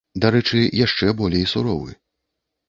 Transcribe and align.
Дарэчы, 0.23 0.61
яшчэ 0.85 1.11
болей 1.19 1.45
суровы. 1.53 1.91